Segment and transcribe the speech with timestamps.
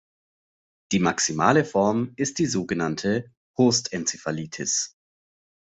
[0.91, 4.97] Die maximale Form ist die sogenannte Hurst-Enzephalitis.